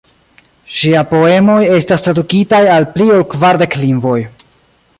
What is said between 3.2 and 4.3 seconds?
kvardek lingvoj.